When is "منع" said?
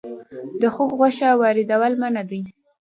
2.01-2.23